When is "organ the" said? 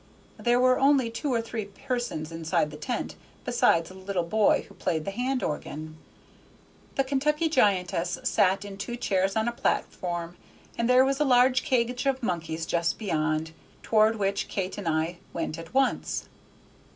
5.43-7.03